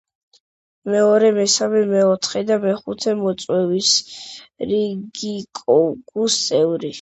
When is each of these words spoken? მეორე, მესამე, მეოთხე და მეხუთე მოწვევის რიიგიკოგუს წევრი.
მეორე, 0.93 1.27
მესამე, 1.35 1.81
მეოთხე 1.91 2.41
და 2.47 2.57
მეხუთე 2.63 3.13
მოწვევის 3.19 3.93
რიიგიკოგუს 4.73 6.41
წევრი. 6.49 6.89